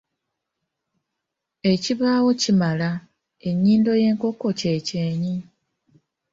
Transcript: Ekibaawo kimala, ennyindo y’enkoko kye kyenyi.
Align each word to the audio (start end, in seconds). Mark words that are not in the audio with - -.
Ekibaawo 1.71 2.29
kimala, 2.41 2.89
ennyindo 3.49 3.91
y’enkoko 4.01 4.47
kye 4.59 4.73
kyenyi. 4.87 5.35